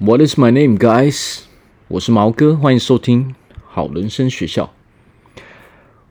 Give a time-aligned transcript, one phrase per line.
[0.00, 1.42] What is my name, guys？
[1.86, 3.32] 我是毛哥，欢迎收听
[3.64, 4.74] 好人生学校。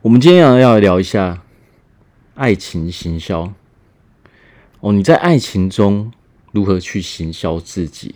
[0.02, 1.44] 我们今天要要聊一下
[2.34, 3.54] 爱情行销。
[4.80, 6.14] 哦，你在爱情中
[6.54, 8.16] 如何去行销自己？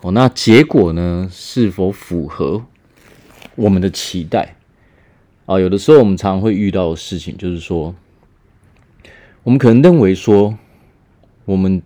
[0.00, 1.28] 哦，那结果呢？
[1.32, 2.66] 是否符合
[3.54, 4.56] 我们的期待？
[5.46, 7.94] 啊，有的时候我们常常会遇到的事情，就是说，
[9.44, 10.58] 我们可能认为说，
[11.44, 11.80] 我们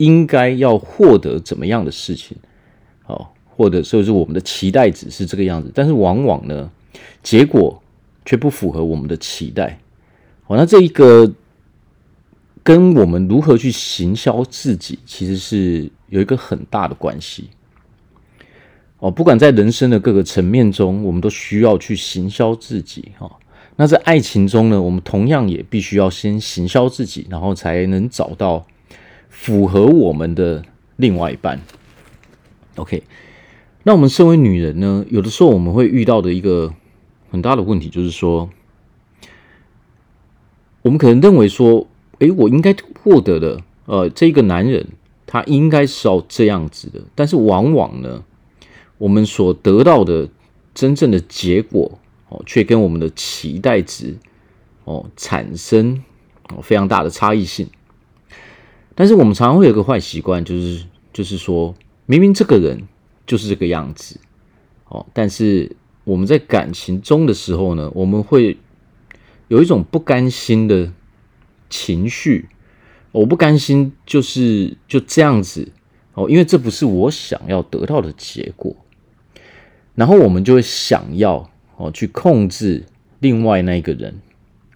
[0.00, 2.36] 应该要获得怎么样的事情，
[3.04, 6.70] 好，或者说是我们的期待值是这个样子，但是往往呢，
[7.22, 7.80] 结果
[8.24, 9.78] 却不符合我们的期待。
[10.42, 11.32] 好，那这一个
[12.62, 15.90] 跟我们如何去行销自己，其实是。
[16.10, 17.50] 有一个很大的关系
[18.98, 23.30] 哦，不管在人生的各个层面中，我们都需要去行销自己哈。
[23.76, 28.66] 那在爱情中呢，我们同样也必须要先行销自己，然后才能找到
[29.40, 30.62] 符合我们的
[30.96, 31.62] 另外一半。
[32.76, 33.02] OK，
[33.84, 36.74] 那我们身为女人呢，有的时候我们会遇到的一个
[37.30, 38.50] 很大的问题，就是说，
[40.82, 41.86] 我们可能认为说，
[42.18, 44.86] 诶，我应该获得的，呃，这个男人。
[45.26, 48.24] 他应该是要这样子的，但是往往呢，
[48.98, 50.28] 我们所得到的
[50.74, 54.16] 真正的结果哦，却跟我们的期待值
[54.82, 56.02] 哦产生
[56.48, 57.68] 哦非常大的差异性。
[58.94, 61.74] 但是我们常常会有个坏习惯，就是就是说
[62.06, 62.86] 明明这个人
[63.26, 64.18] 就是这个样子
[64.88, 65.74] 哦，但是
[66.04, 68.56] 我们在感情中的时候呢，我们会
[69.48, 70.92] 有一种不甘心的
[71.68, 72.48] 情绪。
[73.12, 75.72] 我不甘心，就是就这样子
[76.14, 78.76] 哦，因为这不是我想要得到的结果。
[79.96, 82.84] 然后我们就会想要哦去控制
[83.18, 84.20] 另外那个人，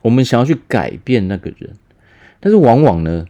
[0.02, 1.76] 我们想要去改变那个人，
[2.40, 3.24] 但是往往呢，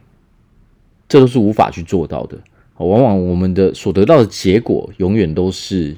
[1.15, 2.37] 这都是无法去做到的。
[2.75, 5.95] 往往我们的所得到的结果，永远都是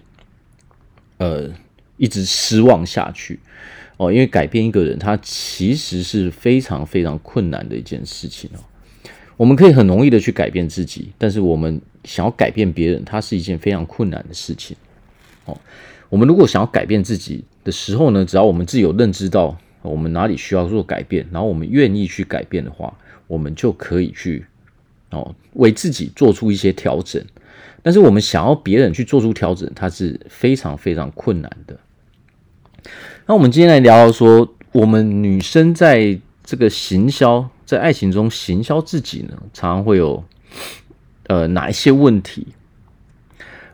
[1.17, 1.49] 呃
[1.97, 3.39] 一直失望下去
[3.97, 8.59] 哦，因为改变一个人，他其实是非常非常困难的一件事情哦。
[9.37, 14.77] 我们可以很容易的去改变自己，但是我们想要改变别人，它是一件非常困难的事情。
[15.45, 15.59] 哦，
[16.09, 22.95] 我们如果想要改变自己的时候呢，只要我们自己有认知到我们哪里需要做改变，然后我们愿意去改变的话，
[23.25, 24.45] 我们就可以去
[25.11, 27.23] 哦为自己做出一些调整。
[27.81, 31.77] 但是我们想要别人去做出调整，它是非常非常困难的。
[33.25, 37.49] 那我们今天来聊聊说，我们女生在这个行销。
[37.65, 40.23] 在爱情中行销自己呢，常常会有
[41.23, 42.47] 呃哪一些问题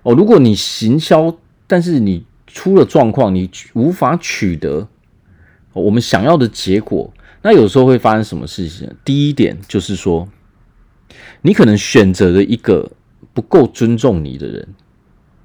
[0.01, 0.15] 哦？
[0.15, 4.87] 如果你行销，但是你出了状况，你无法取得
[5.73, 7.13] 我们想要的结果，
[7.43, 8.89] 那有时候会发生什么事情？
[9.05, 10.27] 第一点就是说，
[11.43, 12.91] 你可能选择了一个
[13.33, 14.67] 不够尊重你的人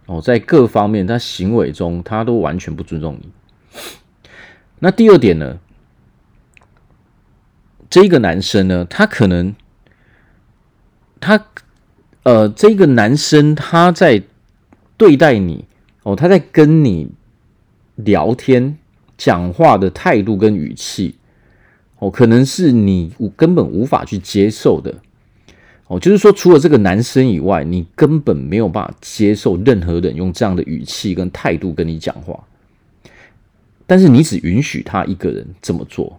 [0.07, 3.29] 哦，在各方面他行为中他都完全不尊重你。
[4.79, 5.59] 那第二点呢？
[7.91, 9.55] 这个男生呢，他可能，
[11.21, 11.47] 他，
[12.23, 14.23] 呃，这个男生他在
[14.97, 15.65] 对待你
[16.03, 17.11] 哦，他在跟你
[17.97, 18.79] 聊天、
[19.17, 21.17] 讲话的态度跟语气
[21.99, 24.95] 哦，可能是你根本无法去接受的
[25.89, 25.99] 哦。
[25.99, 32.45] 就是说，除了这个男生以外，你根本没有办法接受任何人用这样的语气跟态度跟你讲话，
[33.87, 36.19] 但是你只允许他一个人这么做。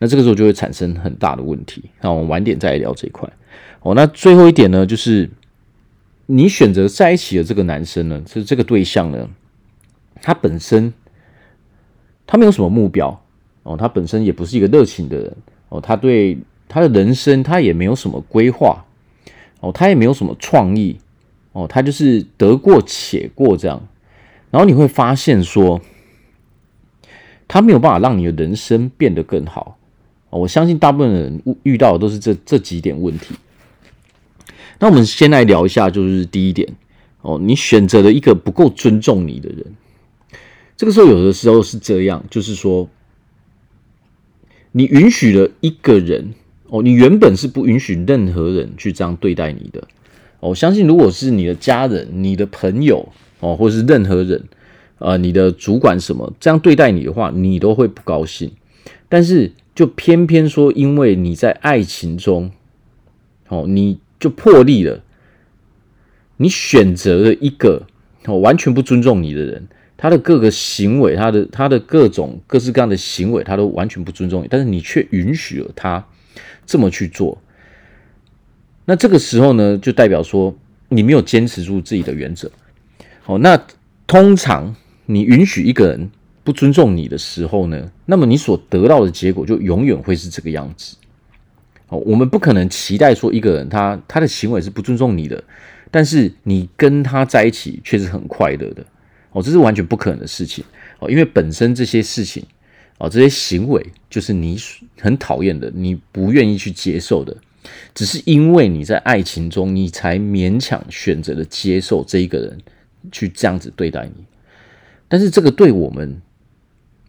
[0.00, 1.84] 那这个时候就会产生很大的问题。
[2.00, 3.28] 那我们晚点再来聊这一块。
[3.80, 5.28] 哦，那最后一点呢，就是
[6.26, 9.28] 你选择在一起的这个男生呢，是这个对象呢，
[10.20, 10.92] 他本身
[12.26, 13.22] 他没有什么目标
[13.62, 15.36] 哦，他本身也不是一个热情的人
[15.68, 16.36] 哦，他对
[16.68, 18.84] 他的人生他也没有什么规划
[19.60, 20.98] 哦，他也没有什么创意
[21.52, 23.88] 哦，他就是得过且过这样。
[24.50, 25.80] 然后你会发现说，
[27.46, 29.76] 他没有办法让你的人生变得更好。
[30.30, 33.34] 我相信大部分人遇到的都是这这几点问题。
[34.78, 36.68] 那我们先来聊一下，就是第一点
[37.22, 39.64] 哦，你选择了一个不够尊重你的人。
[40.76, 42.88] 这个时候有的时候是这样，就是说，
[44.70, 46.34] 你允许了一个人
[46.68, 49.82] 哦，你原本是不允许任何人去这样对待你的。
[50.40, 53.08] 我相信，如果是你的家人、你的朋友
[53.40, 54.44] 哦，或是任何人，
[54.98, 58.52] 呃，你的主管什么这样对待你的话，你都会不高兴。
[59.08, 62.50] 但是，就偏偏说，因为你在爱情中，
[63.48, 65.02] 哦，你就破例了，
[66.36, 67.86] 你选择了一个
[68.26, 69.66] 哦完全不尊重你的人，
[69.96, 76.04] 他的各个行为，他的他的各种各式各样的行为，他都完全不尊重你，但是你却允许了他
[76.68, 77.36] 这么去做。
[78.84, 80.54] 那这个时候呢，就代表说，
[80.90, 82.50] 你没有坚持住自己的原则。
[83.24, 83.58] 哦，那
[84.06, 84.76] 通常
[85.06, 86.10] 你允许一个人
[86.44, 90.94] 不尊重你的时候呢，那么你所得到的结果就永远会是这个样子。
[91.88, 95.42] 哦，我们不可能期待说一个人他他的行为是不尊重你的，
[95.90, 98.84] 但是你跟他在一起却是很快乐的。
[99.32, 100.62] 哦，这是完全不可能的事情。
[100.98, 102.44] 哦，因为本身这些事情，
[102.98, 104.58] 哦，这些行为就是你
[105.00, 107.36] 很讨厌的，你不愿意去接受的。
[107.94, 112.58] 只是因为你在爱情中，你才勉强选择了接受这一个人
[113.12, 114.24] 去这样子对待你。
[115.06, 116.20] 但是这个对我们，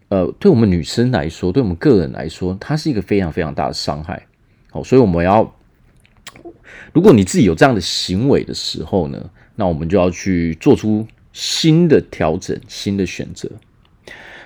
[0.08, 4.26] 呃，对我们女生来说，对我们个人来说，它是一个非常非常大的伤害。
[4.70, 5.54] 好，所以我们要，
[6.92, 13.50] 如果你自己有这样的行为的时候呢，那我们就要去做出新的调整、新的选择。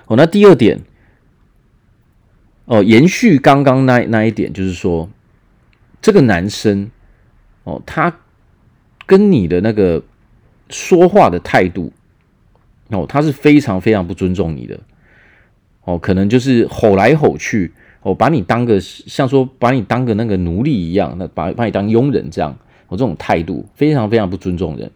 [0.05, 0.79] 哦，那第二点，
[2.65, 5.09] 哦，延续刚刚那那一点，就是说。
[6.01, 6.91] 这个男生
[7.63, 8.15] 哦，他
[9.07, 10.03] 跟你的那个
[10.69, 11.91] 说话的态度
[12.89, 14.79] 哦，他是非常非常不尊重你的
[15.83, 17.73] 哦，可能就是吼来吼去
[18.03, 22.55] 哦，把你当个像说把你当个那个奴隶一样，那把把你当佣人这样，
[22.87, 24.91] 哦，这种态度非常非常不尊重人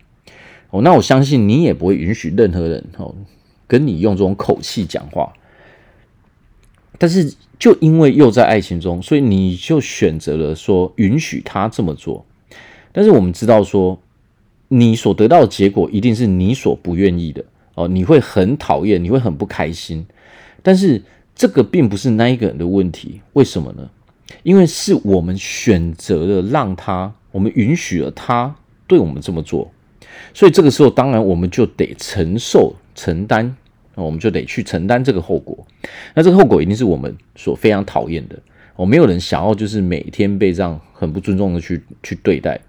[0.69, 0.83] 哦。
[0.83, 3.15] 那我相信你也不会允许任何人哦
[3.65, 5.33] 跟你用这种口气讲话，
[6.99, 7.33] 但是。
[7.59, 12.25] 就因为又在爱情中，所以你就选择了说允许他这么做。
[12.93, 13.99] 但是我们知道说，
[14.69, 17.43] 你所得到的结果一定是你所不愿意的
[17.75, 20.05] 哦，你会很讨厌，你会很不开心。
[20.63, 21.03] 但是
[21.35, 23.89] 这个并不是那一个人的问题，为什么呢？
[24.43, 28.55] 因为是我们选择了让他，我们允许了他
[28.87, 29.69] 对我们这么做，
[30.33, 33.53] 所以这个时候当然我们就得承受、承担。
[34.03, 35.57] 我们就得去承担这个后果，
[36.13, 38.39] 那这个后果一定是我们所非常讨厌的。
[38.75, 42.59] 哦，没有人想要就是每天被这样很不尊重的去去对待。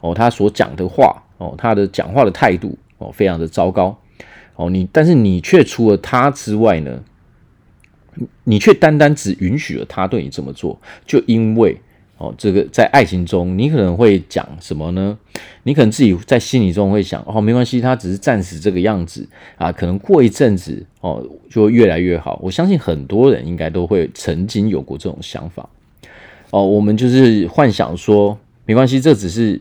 [0.00, 3.98] 哦，他所讲的话，哦，他的讲话的态度，哦，非常的糟糕。
[4.54, 7.02] 哦，你但是你却除了他之外呢，
[8.44, 11.80] 你却单单只允许了他对你这么做，就因为。
[12.18, 15.18] 哦，这个在爱情中，你可能会讲什么呢？
[15.64, 22.40] 你可能自己在心里中会想，哦，没关系，他只是暂时这个样子啊，可能过一阵子，哦，就越来越好。
[22.42, 25.68] 我相信很多人应该都会曾经有过这种想法。
[26.50, 29.60] 哦，我们就是幻想说，没关系，这只是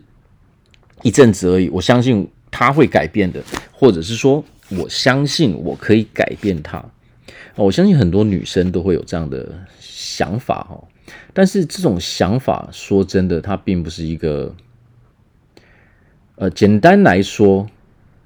[1.01, 1.68] 一阵子而已。
[1.69, 3.44] 我相信他会改变的，
[3.74, 6.84] 或者是说，我相信我可以改变他。
[7.63, 9.48] 我相信很多女生都会有这样的
[9.80, 10.84] 想法，哦。
[11.34, 14.54] 但是这种想法，说真的，它并不是一个，
[16.36, 17.68] 呃，简单来说，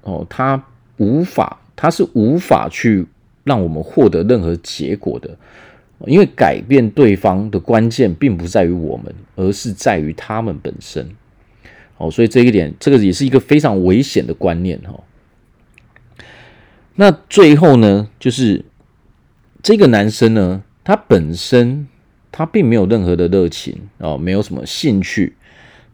[0.02, 0.64] 哦，它
[0.98, 3.06] 无法，它是无法去
[3.44, 5.38] 让我们获得任何结果的，
[6.06, 11.10] 因为改变对方的关键并不在于我们，而是在于他们本身。
[11.98, 15.04] 哦，所以这一点，这个也是一个非常危险的观念，哈。
[16.96, 18.64] 那最后呢，就是
[19.62, 21.88] 这个男生呢，他本身。
[22.32, 25.36] 他并没有任何的热情哦，没有什么兴趣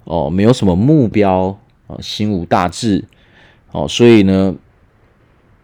[0.04, 1.58] 哦，没有什么目标
[1.88, 3.06] 哦，心无大志
[3.72, 4.54] 哦，所以呢，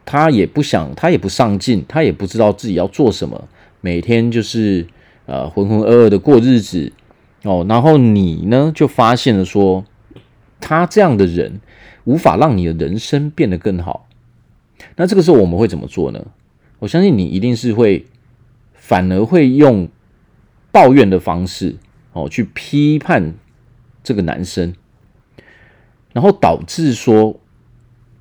[0.06, 3.50] 他也不想，他也不上进，他也不知道自己要做什么，
[3.82, 4.88] 每天就是
[5.26, 6.94] 呃浑浑噩噩的过日子
[7.44, 7.66] 哦。
[7.68, 9.84] 然后你呢，就发现了说，
[10.62, 11.60] 他这样的人
[12.06, 14.08] 无法让你的人生变得更好。
[14.96, 16.26] 那这个时候我们会怎么做呢？
[16.82, 18.06] 我相信你一定是会，
[18.74, 19.88] 反而会用。
[20.74, 21.76] 抱怨的方式
[22.14, 23.34] 哦，去批判
[24.02, 24.74] 这个男生，
[26.14, 27.38] 然后导致说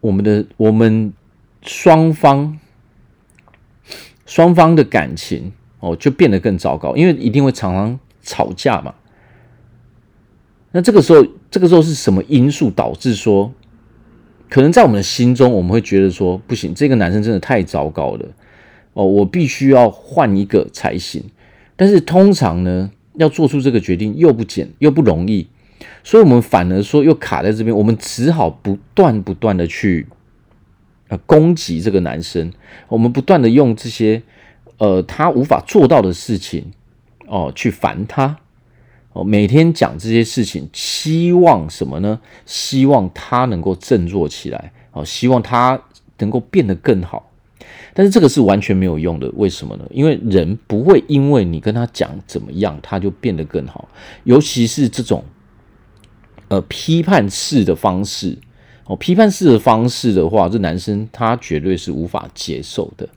[0.01, 1.13] 我们的我们
[1.63, 2.59] 双方
[4.27, 8.93] 双方的感情哦就变得更糟糕，因为一定会常常吵架嘛。
[10.73, 13.55] 那这个时候，这个时候是什么因素导致说，
[14.49, 18.27] 可能在我们的心中，我们会觉得说不行，这个男生真的太糟糕了
[19.01, 21.25] 哦，我必须要换一个才行。
[21.75, 25.49] 但是通常呢，要做出这个决定又不简又不容易，
[26.05, 30.07] 所以我们反而说又卡在这边，我们只好不断不断的去
[31.09, 32.53] 呃攻击这个男生，
[32.89, 34.23] 我们不断的用这些
[34.77, 36.71] 呃他无法做到的事情
[37.27, 38.37] 哦、去烦他
[39.15, 42.21] 哦，每天讲这些事情，希望什么呢？
[42.45, 45.81] 希望他能够振作起来哦，希望他
[46.19, 47.30] 能够变得更好。
[47.93, 49.85] 但是这个是完全没有用的，为什么呢？
[49.91, 53.89] 因为人不会因为你跟他讲怎么样，他就变得更好。
[54.25, 55.25] 尤其是这种
[56.49, 58.39] 呃批判式的方式
[58.85, 63.09] 哦，批判式的方式的话，这男生他绝对是无法接受的。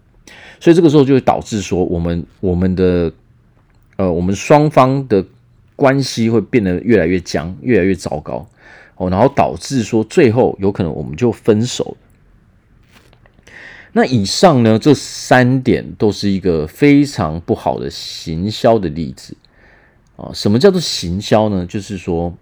[0.60, 3.12] 所以这个时候就会导致说，我们我们的
[3.98, 5.24] 呃我们双方的
[5.76, 8.48] 关系会变得越来越僵，越来越糟糕
[8.98, 11.96] 哦，然后导致说最后有可能我们就分手。
[13.96, 19.38] 那以上呢，这三点都是一个非常不好的行销的例子
[20.16, 20.32] 啊。
[20.34, 21.64] 什么叫做行销呢？
[21.64, 22.34] 就是说，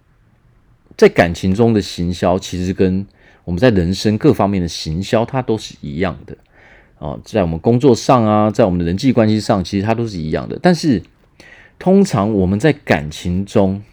[0.95, 3.05] 在感情中的行销，其实跟
[3.43, 6.37] 我们在人生各方面的行销，它都是一样的
[6.99, 7.19] 啊。
[7.25, 10.57] 在我们工作上啊，在我们的人际关系上，其实它都是一样的。
[10.61, 11.03] 但是，
[11.77, 13.83] 通常我们在感情中，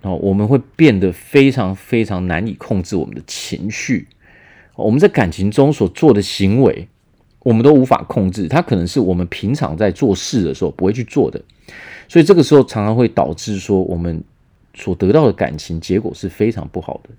[0.00, 4.08] 哦，我们会变得非常非常难以控制我们的情绪。
[4.76, 6.88] 我们在感情中所做的行为。
[7.42, 11.40] 我们都无法控制，它可能是我们平常在做事的时候不会去做的，
[12.06, 14.22] 所以这个时候常常会导致说我们
[14.74, 17.10] 所得到的感情结果是非常不好的。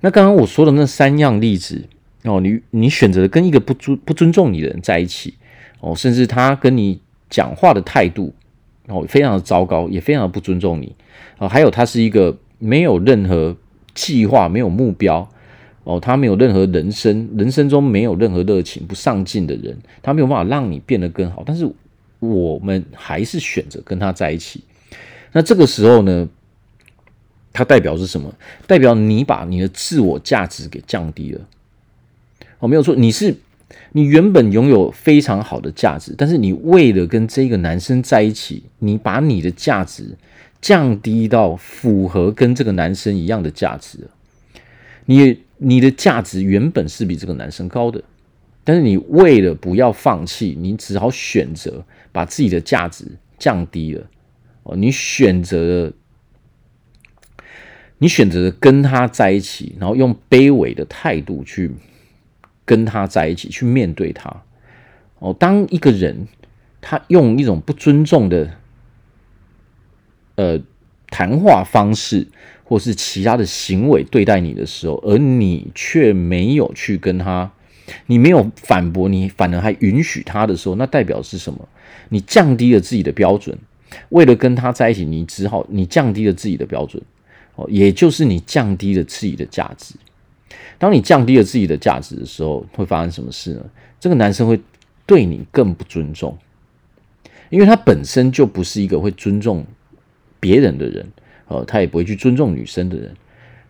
[0.00, 1.84] 那刚刚我说的那三样例子
[2.22, 5.34] 哦，你你选择跟一个不尊不尊重你的人在一起
[5.80, 8.32] 哦，甚至他跟你讲话的态度
[8.86, 10.94] 哦非常的糟糕，也非常的不尊重你
[11.38, 13.56] 哦，还有他是一个没有任何
[13.94, 15.28] 计划、没有目标。
[15.86, 21.44] 哦，他没有任何人生，人生中没有任何热情、不上进的人，他没有办法让你变得更好。
[21.46, 21.64] 但是
[22.18, 24.64] 我们还是选择跟他在一起。
[25.30, 26.28] 那这个时候呢，
[27.52, 28.34] 它代表是什么？
[28.66, 31.40] 代表你把你的自我价值给降低了。
[32.58, 33.36] 哦，没有错，你是
[33.92, 40.16] 你原本拥有非常好的价值，但是你为了跟这个男生在一起，你把你的价值
[40.60, 44.08] 降低到符合跟这个男生一样的价值了。
[45.04, 45.45] 你。
[45.58, 48.02] 你的价值原本是比这个男生高的，
[48.64, 53.06] 但是你为了不要放弃，你只好选择把自己的价值
[53.38, 54.06] 降低了。
[54.64, 55.92] 哦，你选择了，
[57.98, 61.70] 你选择了跟他在一起，然后用卑微的态度去
[62.64, 64.42] 跟他在一起，去面对他。
[65.20, 66.26] 哦，当一个人
[66.80, 68.50] 他用一种不尊重的，
[70.34, 70.60] 呃，
[71.10, 72.26] 谈话方式。
[72.68, 77.48] 或是其他的行为对待你的时候，而你却没有去跟他，
[78.06, 81.68] 你没有反驳，你反而还允许他的时候，那代表是什么？
[82.08, 83.56] 你降低了自己的标准，
[84.08, 87.00] 为了跟他在一起，你只好你降低了自己的标准，
[87.54, 89.94] 哦，也就是你降低了自己的价值。
[90.76, 93.64] 当你降低了自己的价值的时候，会发生什么事呢？
[94.00, 94.60] 这个男生会
[95.06, 96.36] 对你更不尊重，
[97.48, 99.64] 因为他本身就不是一个会尊重
[100.46, 101.04] 别人的人。
[101.48, 103.14] 哦，他也不会去尊重女生的人，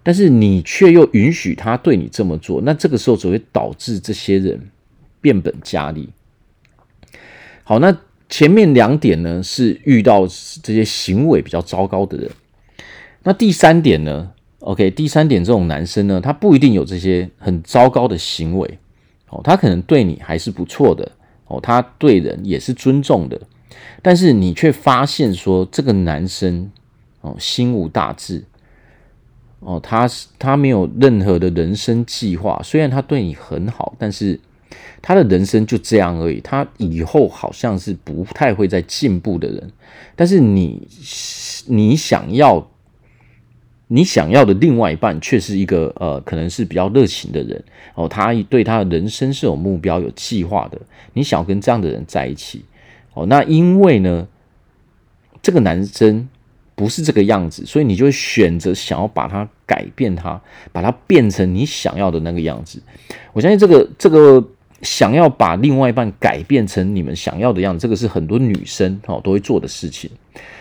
[0.03, 4.59] 但是你却又允许他对你这么做，那这个时候只会导致这些人
[5.21, 6.09] 变本加厉。
[7.65, 7.95] 好，那
[8.31, 10.27] 前面两点呢是遇到
[10.63, 12.31] 这些行为比较糟糕的人，
[13.25, 18.79] 那第三点呢？OK，第三点这种男生呢，他不一定有这些很糟糕的行为，
[19.29, 21.13] 哦，他可能对你还是不错的，
[21.47, 23.39] 哦，他对人也是尊重的，
[24.03, 26.71] 但是你却发现说这个男生。
[27.23, 28.45] 哦，心无大志。
[29.59, 32.61] 哦，他是他没有任何的人生计划。
[32.63, 34.39] 虽然他对你很好，但是
[35.03, 36.41] 他的人生就这样而已。
[36.41, 39.73] 他以后好像是不太会再进步的人。
[40.15, 40.87] 但是你
[41.67, 42.71] 你想要
[43.89, 47.65] 你想要的另外一半，却是一个呃，可能是比较热情的人。
[47.97, 50.79] 哦，他对他的人生是有目标、有计划的。
[51.15, 52.65] 你想要跟这样的人在一起。
[53.17, 54.29] 哦，那因为呢，
[55.43, 56.29] 这个男生。
[56.79, 60.39] 不是这个样子，所以你就选择想要把他改变他，
[60.73, 62.83] 把他变成你想要的那个样子。
[63.33, 64.47] 我相信这个这个
[64.83, 70.11] 想要把另外一半改变成你们想要的样子，这个是很多女生哦都会做的事情。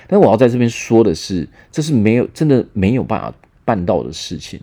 [0.08, 3.34] 但我要在这边说的是，这是没有真的没有办法
[3.66, 4.62] 办到的事情。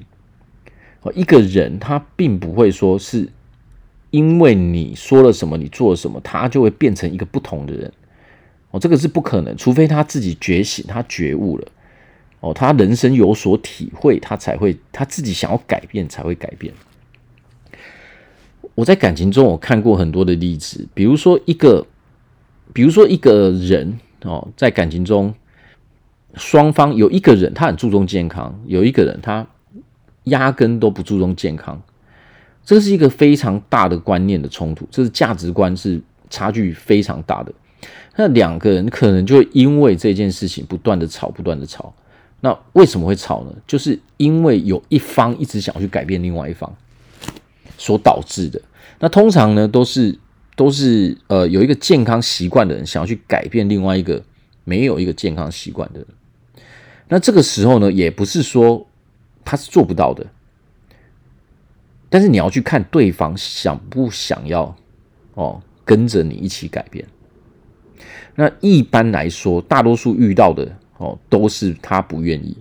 [1.03, 3.29] 哦，一个人他并不会说是
[4.13, 7.93] 因为你说了什么，你做了什么，他就会变成一个不同的人。
[8.71, 11.67] 哦，这个是不可能，除非他自己觉醒，他觉悟了，
[12.41, 16.73] 哦，他人生有所体会，他才会他自己想要改变才会改变。
[18.75, 21.87] 我在感情中，我看过很多的例子，比如说一个，
[22.73, 25.35] 比如说一个人哦，在感情中，
[26.35, 29.47] 双方有一个人他很注重健康，有一个人他
[30.25, 31.83] 压根都不注重健康，
[32.65, 36.01] 这是一个非常大的观念的冲突，这是价值观是
[36.31, 37.53] 差距非常大的。
[38.17, 41.93] 那两个人可能就会因为这件事情不断的吵，不断的吵。
[42.41, 43.53] 那为什么会吵呢？
[43.67, 46.73] 就是因为有一方一直想要去改变另外一方
[47.79, 48.61] 所导致的。
[48.99, 50.19] 那通常呢，都是
[50.55, 54.23] 都是呃有一个健康习惯的人想要去改变另外一个
[54.65, 56.07] 没有一个健康习惯的人。
[57.09, 58.87] 那这个时候呢，也不是说
[59.45, 60.27] 他是做不到的，
[62.13, 64.77] 但是你要去看对方想不想要
[65.33, 67.03] 哦跟着你一起改变。
[68.35, 72.55] 那一般来说，大多数遇到的哦，都是他不愿意，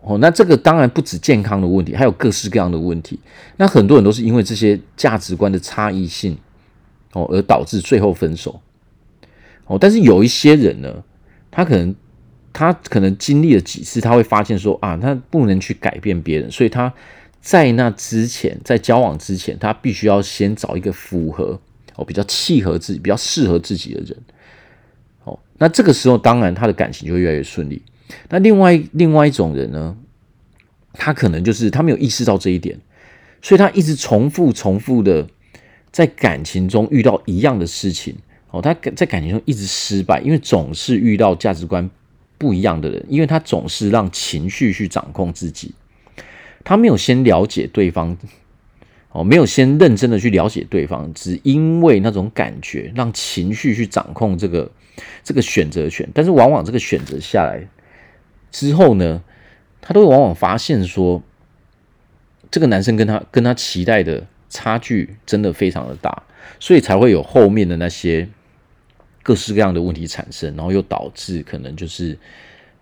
[0.00, 3.16] 哦，那这个当然不止健康的问题，还有各式各样的问题。
[3.56, 6.36] 那很多人都是因为这些价值观的差异性，
[7.12, 8.60] 哦，而导致最后分手。
[9.66, 11.04] 哦，但是有一些人呢，
[11.48, 11.94] 他可能
[12.52, 16.92] 他可能经历了几次，他会发现说啊，他不能去改变别人，所以他
[17.42, 21.60] 在那之前，在交往之前，他必须要先找一个符合
[21.96, 24.16] 哦，比较契合自己、比较适合自己的人。
[25.24, 27.82] 哦，那这个时候当然他的感情就会越来越顺利。
[28.28, 29.96] 那另外另外一种人呢，
[30.92, 32.78] 他可能就是他没有意识到这一点，
[33.42, 35.26] 所以他一直重复重复的
[35.90, 38.14] 在感情中遇到一样的事情
[38.50, 41.90] 哦，他在感情中一直失败，因为总是遇到价值观
[42.38, 45.74] 不一样的人，因为他总是让情绪去掌控自己，
[46.64, 48.16] 他没有先了解对方
[49.10, 54.70] 哦，没有先认真的去了解对方，只因为那种感觉让情绪去掌控这个
[55.22, 57.62] 这个选择权，但是往往这个选择下来。
[58.50, 59.22] 之后呢，
[59.80, 61.22] 他都会往往发现说，
[62.50, 66.22] 这个男生跟他跟他期待的差距真的非常的大，
[66.58, 68.28] 所以才会有后面的那些
[69.22, 72.18] 各式各样的问题产生，然后又导致可能就是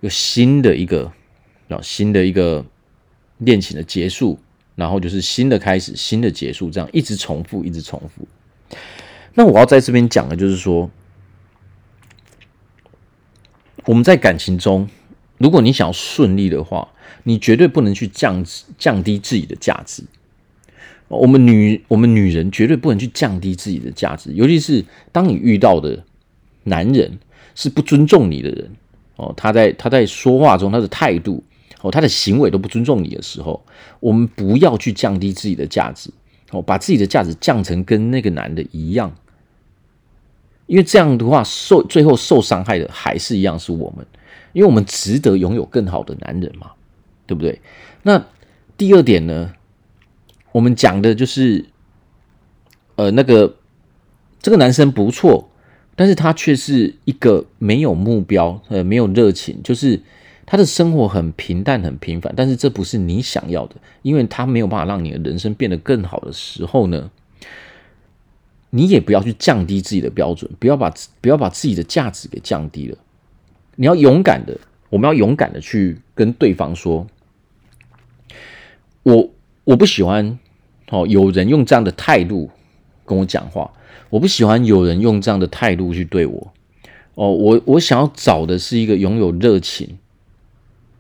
[0.00, 1.12] 有新的一个，
[1.82, 2.64] 新的一个
[3.40, 4.38] 恋情的结束，
[4.74, 8.26] 然后就是新的开始，新的结束，这样一直重复，一直重复。
[9.34, 10.88] 那我要在这边讲的就是说，
[13.84, 14.88] 我们在感情中。
[15.38, 16.86] 如果你想要顺利的话，
[17.22, 18.44] 你绝对不能去降
[18.76, 20.04] 降低自己的价值。
[21.08, 26.04] 我们女我们女人绝对不能去降低自己的价值，尤其是当你遇到的
[26.64, 27.18] 男人
[27.54, 28.70] 是不尊重你的人
[29.16, 31.42] 哦，他在他在说话中他的态度
[31.82, 33.64] 哦，他的行为都不尊重你的时候，
[34.00, 36.10] 我们不要去降低自己的价值
[36.50, 39.14] 哦，把自己的价值降成跟那个男的一样，
[40.66, 44.06] 因为这样的话受最后受伤害的还是一样是我们。
[44.52, 46.72] 因为我们值得拥有更好的男人嘛，
[47.24, 47.60] 对不对？
[48.02, 48.26] 那
[48.76, 49.52] 第二点呢，
[50.50, 51.64] 我们讲的就是，
[52.96, 53.54] 呃，那个
[54.42, 55.48] 这个男生不错，
[55.94, 60.02] 但是他却是一个没有目标，呃，没有热情，就是
[60.50, 62.34] 他的生活很平淡、很平凡。
[62.36, 67.08] 但是这不是你想要的，因为他没有办法让你的人生变得更好的时候呢，
[68.70, 72.98] 你也不要去降低自己的标准，不要把不要把自己的价值给降低了。
[73.76, 74.58] 你要勇敢的，
[74.88, 77.06] 我们要勇敢的去跟对方说，
[79.04, 79.30] 我
[79.62, 80.36] 我不喜欢
[80.88, 82.50] 哦，有人用这样的态度
[83.06, 83.72] 跟我讲话，
[84.08, 86.52] 我不喜欢有人用这样的态度去对我
[87.14, 89.96] 哦，我我想要找的是一个拥有热情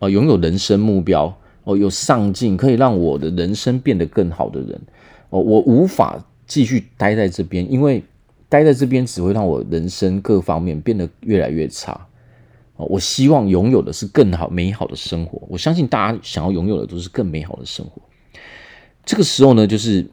[0.00, 1.32] 哦，拥有人生目标
[1.62, 4.80] 哦，有上进，可以让我的人生变得更好的人
[5.28, 8.02] 哦，我无法继续待在这边，因为
[8.48, 12.08] 待在这边只会让我人生各方面变得越来越差。
[12.76, 15.42] 我希望拥有的是更好、美好的生活。
[15.50, 18.00] 我相信大家想要拥有的都是更美好的生活。
[19.04, 20.06] 这个时候呢，就是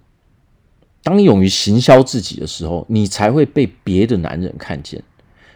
[1.01, 5.01] 当你勇于行销自己的时候，你才会被别的男人看见。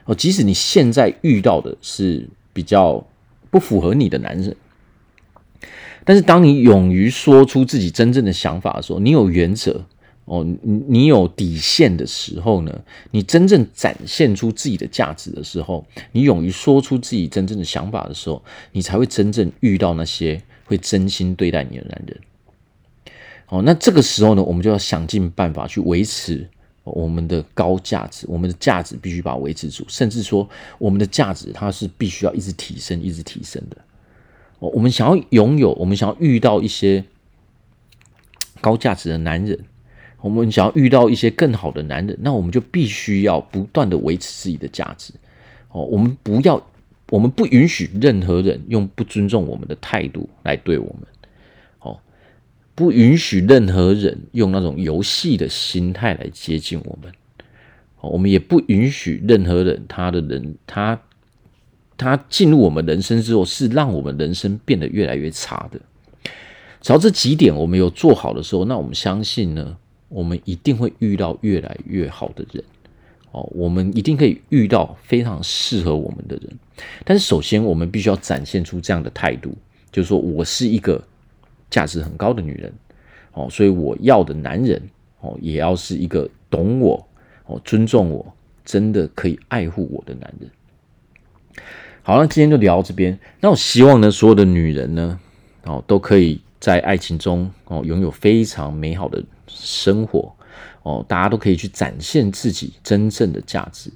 [0.06, 3.06] 哦，即使你现在遇到的是比较
[3.52, 4.56] 不符合你的男人，
[6.04, 9.86] 但是当你勇于说出自己真正的想法的时候，你有原则。
[10.26, 22.18] 哦，你你有底线的时候呢，你真正展现出自己的价值的时候，你勇于说出自己真正的想法的时候，你才会真正遇到那些会真心对待你的男人。
[23.50, 26.48] 哦，那这个时候呢，我们就要想尽办法去维持
[26.84, 33.78] 我们的高价值，我们的价值必须把它维持住，甚至说我们的价值它是必须要一直提升，一直提升的。
[34.60, 37.04] 哦，我们想要拥有，我们想要遇到一些
[38.60, 39.60] 高价值的男人。
[40.22, 45.12] 我们想要遇到一些更好的男人，那我们就必须要不断的维持自己的价值。
[45.70, 46.64] 哦，我们不要，
[47.10, 51.08] 我们不允许任何人用不尊重我们的态度来对我们。
[52.82, 57.12] 不允许任何人用那种游戏的心态来接近我们。
[58.00, 61.00] 哦，我们也不允许任何人，他的人，他
[61.96, 65.80] 他进入我们人生之后，是让我们人生变得越来越差的。
[66.82, 69.78] 只要这几点我们有做好的时候，那我们相信呢，
[70.10, 72.64] 我们一定会遇到越来越好的人，
[73.32, 76.50] 哦，我们一定可以遇到非常适合我们的人。
[77.06, 79.56] 但是，首先我们必须要展现出这样的态度，
[79.92, 81.00] 就是说我是一个
[81.72, 82.72] 价值很高的女人，
[83.32, 84.80] 哦，所以我要的男人，
[85.22, 87.08] 哦，也要是一个懂我，
[87.48, 88.32] 哦，尊重我，
[88.64, 90.48] 真的可以爱护我的男人。
[92.04, 93.18] 好，那今天就聊到这边。
[93.40, 95.20] 那我希望呢，所有的女人呢，
[95.64, 99.24] 哦，都可以在爱情中，哦，拥有非常美好的。
[99.54, 100.34] 生活
[100.82, 103.92] 哦，大家都可以去展现自己真正的价值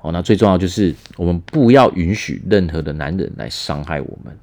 [0.00, 0.10] 哦。
[0.10, 4.36] 那最重要就是，我们不要允许任何的男人来伤害我们。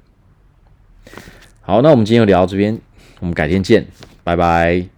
[1.68, 2.80] 好，那我们今天就聊到这边，
[3.20, 3.86] 我们改天见，
[4.24, 4.97] 拜拜。